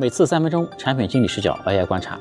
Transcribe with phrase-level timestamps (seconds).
[0.00, 2.16] 每次三分钟，产品经理视角 AI 观察。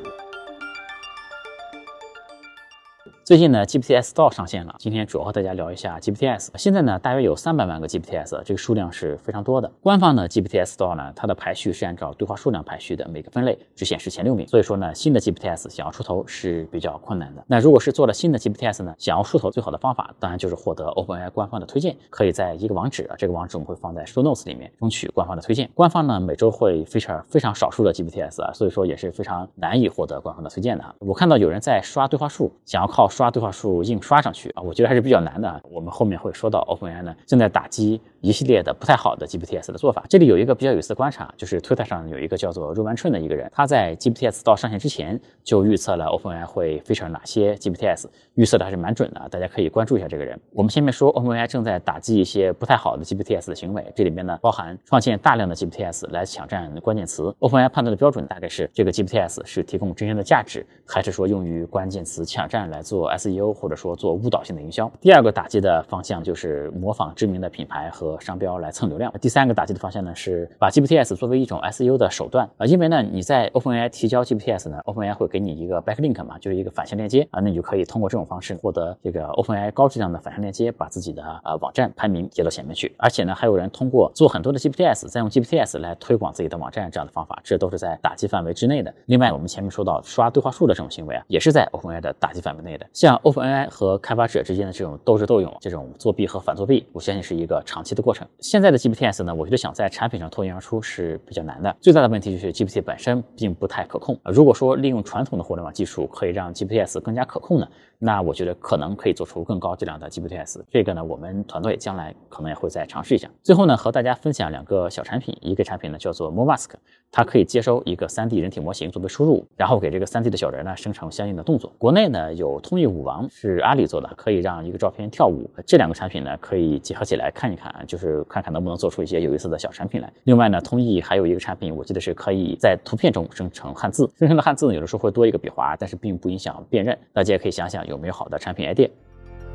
[3.28, 4.74] 最近呢，GPTs Store 上线了。
[4.80, 6.48] 今天主要和大家聊一下 GPTs。
[6.56, 9.70] 现在呢，大约有三百万个 GPTs，这个数量是非常多的。
[9.82, 14.48] 官方的 GPTs Store 呢，它的排序是按照对话数量排序的，每个分类只显示前六名。
[14.48, 17.44] 所以说呢，新的 GPTs 想要出头是比较困难的。
[17.48, 21.98] 那如果是做了新的 GPTs 呢，想要出头最好的方法，当然就是获得 OpenAI 官方的推荐。
[22.10, 25.70] 可以在一个网址，这个网址我们会放在 Show Notes 里面，争取官方的推荐。
[25.74, 30.96] 官方呢，每周会非常非常少数的 GPTs 啊，所以说也是非常难以获得官方的推荐的。
[31.00, 35.60] 我看到有人在刷对话数，想要靠刷对话数硬刷上去啊，我觉得还是比较难的。
[35.72, 40.06] 我们后面会说到 OpenAI 呢正在打击一系列的不太好的 GPTs 的做法。
[40.08, 47.56] 这里有一个比较有意思的观察，就是 Twitter 上有一个叫做 r o m a n Chen 的一个人，他在 GPTs 到上线之前就预测了 OpenAI 会 feature 哪些
[47.56, 50.40] GPTs，预测的还是蛮准的，大家可以关注一下这个人。
[50.54, 57.34] 我们前面说 OpenAI 正在打击一些不太好的 GPTs 的行为，这里面呢包含创建大量的 GPTs 来抢占关键词。
[57.40, 64.92] OpenAI 判断的标准大概是这个 GPTs 是提供真正的价值，还是说用于关键词抢占来做 SEO 或者说做误导性的营销。
[65.00, 69.12] 第二个打击的方向就是模仿知名的品牌和商标来蹭流量。
[69.22, 82.94] 第三个打击的方向呢是把 GPTs 作为一种 SEO 的手段啊，因为呢你在 OpenAI 提交 GPTs 呢，OpenAI 会给你一个 backlink 嘛，就是一个反向链接啊，那你就可以通过这种方式获得这个 OpenAI 高质量的反向链接，把自己的啊网站排名接到前面去。
[82.98, 88.94] 而且呢，还有人通过做很多的 GPTs，再用 GPTs 来推广自己的网站这样的方法，这都是在打击范围之内的。
[89.06, 92.86] 另外，我们前面说到刷对话数的这种行为啊，也是在 OpenAI 的打击范围内的。
[92.98, 98.28] 像 OpenAI 和开发者之间的这种斗智斗勇，这种作弊和反作弊，我相信是一个长期的过程。
[98.40, 101.78] 现在的 GPTs 呢，我觉得想在产品上脱颖而出是比较难的。
[101.80, 104.20] 最大的问题就是 GPT 本身并不太可控。
[104.24, 107.68] 如果说利用传统的互联网技术可以让 GPTs 更加可控呢，
[108.00, 110.64] 那我觉得可能可以做出更高质量的 GPTs。
[110.72, 113.30] 这个呢，我们团队将来可能也会再尝试一下。
[113.44, 116.70] 最后呢，和大家分享两个小产品，一个产品呢叫做 MoMask，
[117.12, 121.72] 它可以接收一个 3D 人体模型作为输入，然后给这个 3D 的小人呢生成相应的动作。
[121.78, 125.50] 国内呢有通义舞王是阿里做的，可以让一个照片跳舞。
[125.66, 130.12] 这两个产品呢可以结合起来看一看，就是看看能不能做出一些有意思的小产品来。
[130.24, 136.98] 另外呢，通义还有一个产品，我记得是可以在图片中生成汉字，生成的汉字呢有的时候会多一个笔划，但是并不影响辨认。
[137.14, 138.90] 大家也可以想想有没有好的产品 idea。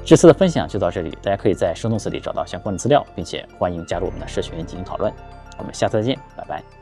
[0.05, 5.12] 这次的分享就到这里，大家可以在生动词里找到相关的资料，并且欢迎加入我们的社群进行讨论。
[5.59, 6.81] 我们下次再见，拜拜。